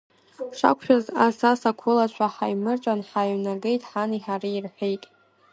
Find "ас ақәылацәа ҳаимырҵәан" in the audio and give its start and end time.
1.51-2.99